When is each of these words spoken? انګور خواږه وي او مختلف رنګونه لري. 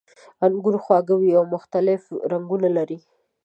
انګور 0.45 0.75
خواږه 0.83 1.15
وي 1.17 1.31
او 1.39 1.43
مختلف 1.55 2.01
رنګونه 2.31 2.67
لري. 2.77 2.99